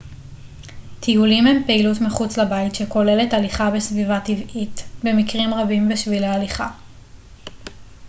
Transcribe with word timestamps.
טיולים 0.99 1.47
הם 1.47 1.63
פעילות 1.65 2.01
מחוץ 2.01 2.37
לבית 2.37 2.75
שכוללת 2.75 3.33
הליכה 3.33 3.71
בסביבה 3.71 4.19
טבעית 4.19 4.83
במקרים 5.03 5.53
רבים 5.53 5.89
בשבילי 5.89 6.27
הליכה 6.27 6.69